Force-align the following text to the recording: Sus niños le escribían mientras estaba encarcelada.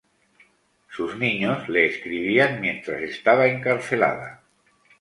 Sus 0.89 1.15
niños 1.15 1.69
le 1.69 1.85
escribían 1.85 2.59
mientras 2.59 3.03
estaba 3.03 3.45
encarcelada. 3.45 4.41